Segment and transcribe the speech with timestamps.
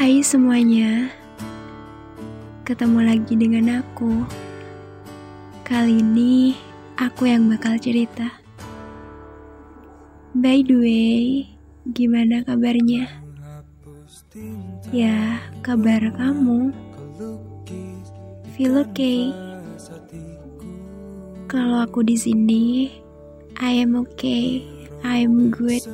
[0.00, 1.12] Hai semuanya,
[2.64, 4.24] ketemu lagi dengan aku.
[5.60, 6.56] Kali ini
[6.96, 8.40] aku yang bakal cerita.
[10.32, 11.20] By the way,
[11.92, 13.12] gimana kabarnya?
[14.88, 16.72] Ya, kabar kamu?
[18.56, 19.36] Feel okay?
[21.44, 22.88] Kalau aku di sini,
[23.60, 24.64] I am okay.
[25.04, 25.84] I am good.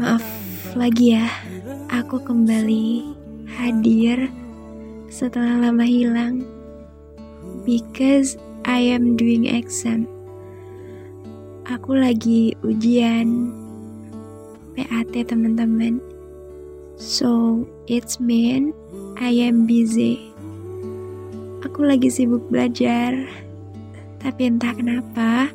[0.00, 0.43] Maaf
[0.74, 1.30] lagi ya,
[1.86, 3.06] aku kembali
[3.46, 4.26] hadir
[5.06, 6.42] setelah lama hilang
[7.62, 8.34] because
[8.66, 10.10] I am doing exam.
[11.70, 13.54] Aku lagi ujian
[14.74, 16.02] PAT teman-teman.
[16.98, 18.74] So, it's mean
[19.14, 20.34] I am busy.
[21.62, 23.14] Aku lagi sibuk belajar.
[24.18, 25.54] Tapi entah kenapa,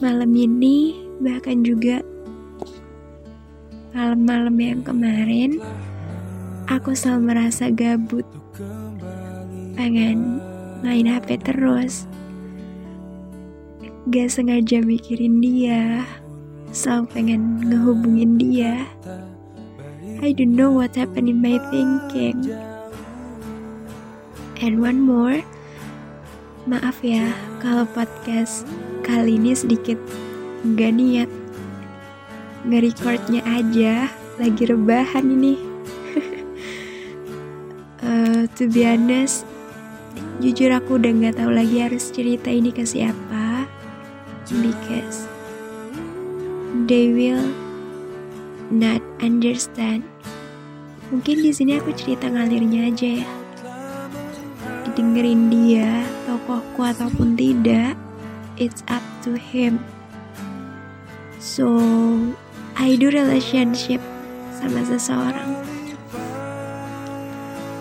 [0.00, 2.00] malam ini bahkan juga
[3.98, 5.58] malam-malam yang kemarin
[6.70, 8.22] aku selalu merasa gabut.
[9.74, 10.38] Pengen
[10.86, 12.06] main HP terus.
[14.06, 16.06] Gak sengaja mikirin dia.
[16.70, 18.86] Selalu pengen ngehubungin dia.
[20.22, 22.54] I don't know what happened in my thinking.
[24.62, 25.42] And one more.
[26.70, 28.62] Maaf ya kalau podcast
[29.02, 29.98] kali ini sedikit
[30.78, 31.37] gak niat
[32.66, 34.10] nge-recordnya aja.
[34.38, 35.54] Lagi rebahan ini.
[38.02, 39.44] Uh, to be honest
[40.38, 43.66] jujur aku udah nggak tahu lagi harus cerita ini ke siapa.
[44.48, 45.28] Because
[46.88, 47.52] they will
[48.72, 50.06] not understand.
[51.12, 53.28] Mungkin di sini aku cerita ngalirnya aja ya.
[54.88, 57.98] Didengerin dia tokohku ataupun tidak
[58.56, 59.82] it's up to him.
[61.42, 61.68] So
[62.78, 63.98] I do relationship
[64.54, 65.50] sama seseorang.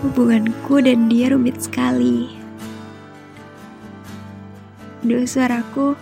[0.01, 2.33] Hubunganku dan dia rumit sekali.
[5.05, 5.93] Duh suaraku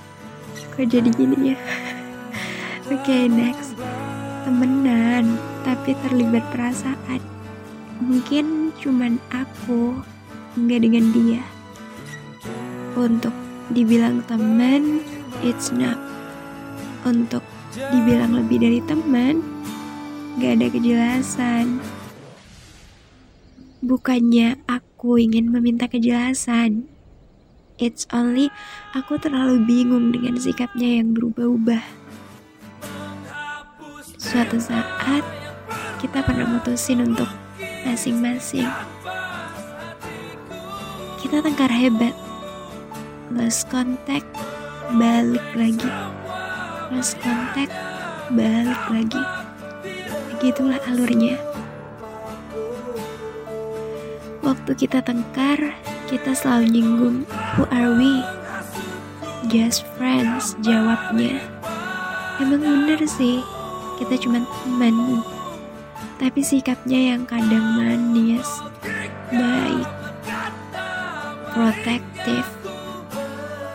[0.71, 1.59] kok jadi gini ya?
[2.87, 3.75] Oke okay, next.
[4.47, 7.19] Temenan tapi terlibat perasaan.
[7.99, 9.99] Mungkin cuman aku
[10.55, 11.43] nggak dengan dia.
[12.95, 13.35] Untuk
[13.75, 15.03] dibilang temen,
[15.43, 15.99] it's not.
[17.03, 17.43] Untuk
[17.75, 19.43] dibilang lebih dari teman,
[20.39, 21.83] gak ada kejelasan.
[23.83, 26.87] Bukannya aku ingin meminta kejelasan.
[27.75, 28.47] It's only
[28.95, 31.83] aku terlalu bingung dengan sikapnya yang berubah-ubah.
[34.15, 35.21] Suatu saat,
[35.99, 37.27] kita pernah mutusin untuk
[37.83, 38.65] masing-masing.
[41.19, 42.15] Kita tengkar hebat.
[43.35, 44.31] Lost contact,
[44.95, 45.91] balik lagi
[46.93, 47.69] lost kontak,
[48.29, 49.23] balik lagi.
[50.35, 51.41] Begitulah alurnya.
[54.45, 55.73] Waktu kita tengkar,
[56.05, 57.17] kita selalu nyinggung,
[57.57, 58.21] who are we?
[59.49, 61.41] Just friends, jawabnya.
[62.37, 63.41] Emang bener sih,
[63.97, 65.25] kita cuma teman.
[66.21, 68.45] Tapi sikapnya yang kadang manis,
[69.33, 69.89] baik,
[71.49, 72.45] protektif,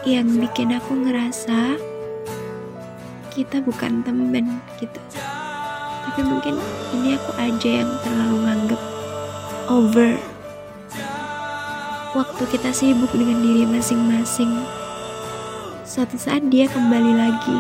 [0.07, 1.90] yang bikin aku ngerasa
[3.31, 4.99] kita bukan temen gitu.
[6.05, 6.59] Tapi mungkin
[6.99, 8.83] ini aku aja yang terlalu nganggep
[9.71, 10.19] over
[12.11, 14.51] waktu kita sibuk dengan diri masing-masing.
[15.87, 17.57] Suatu saat dia kembali lagi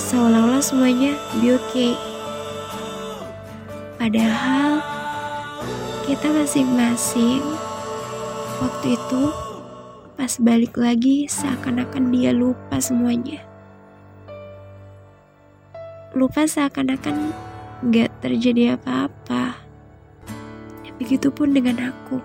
[0.00, 1.92] seolah-olah semuanya be okay.
[4.00, 4.80] Padahal
[6.08, 7.44] kita masing-masing
[8.64, 9.22] waktu itu
[10.16, 13.53] pas balik lagi seakan-akan dia lupa semuanya
[16.14, 17.34] lupa seakan-akan
[17.90, 19.58] gak terjadi apa-apa.
[20.94, 22.22] Begitupun dengan aku.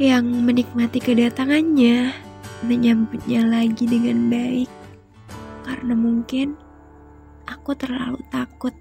[0.00, 2.16] Yang menikmati kedatangannya,
[2.64, 4.72] menyambutnya lagi dengan baik.
[5.68, 6.56] Karena mungkin
[7.44, 8.72] aku terlalu takut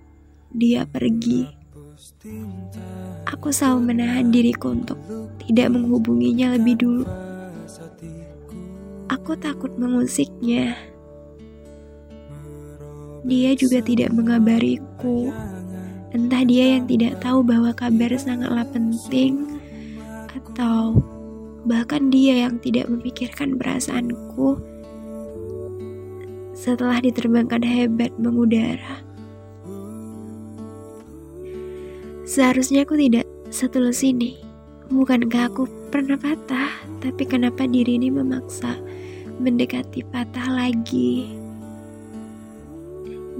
[0.55, 1.51] dia pergi.
[3.27, 4.97] Aku selalu menahan diriku untuk
[5.43, 7.05] tidak menghubunginya lebih dulu.
[9.11, 10.90] Aku takut mengusiknya
[13.25, 15.29] dia juga tidak mengabariku.
[16.11, 19.47] Entah dia yang tidak tahu bahwa kabar sangatlah penting,
[20.35, 20.99] atau
[21.63, 24.59] bahkan dia yang tidak memikirkan perasaanku
[26.51, 29.01] setelah diterbangkan hebat mengudara.
[32.27, 34.39] Seharusnya aku tidak setulus ini.
[34.91, 38.75] Bukankah aku pernah patah, tapi kenapa diri ini memaksa
[39.39, 41.40] mendekati patah lagi?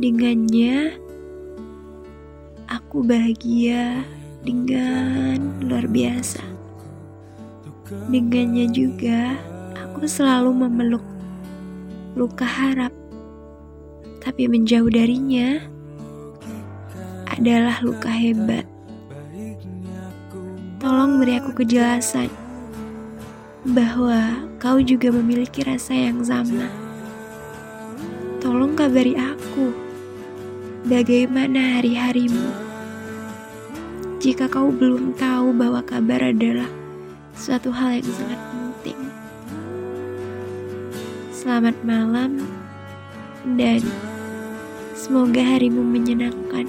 [0.02, 0.98] Dengannya,
[2.66, 4.02] aku bahagia
[4.42, 6.42] dengan luar biasa.
[8.10, 9.38] Dengannya juga,
[9.78, 11.06] aku selalu memeluk
[12.18, 12.90] luka harap,
[14.26, 15.62] tapi menjauh darinya
[17.30, 18.66] adalah luka hebat.
[20.82, 22.34] Tolong beri aku kejelasan
[23.70, 26.66] bahwa kau juga memiliki rasa yang sama.
[28.42, 29.81] Tolong kabari aku
[30.92, 32.52] bagaimana hari-harimu.
[34.20, 36.68] Jika kau belum tahu bahwa kabar adalah
[37.32, 39.00] suatu hal yang sangat penting.
[41.32, 42.44] Selamat malam
[43.56, 43.80] dan
[44.92, 46.68] semoga harimu menyenangkan.